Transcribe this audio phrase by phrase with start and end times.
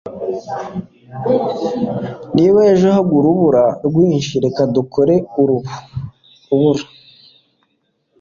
[2.35, 6.83] Niba ejo hagwa urubura rwinshi reka dukore urubura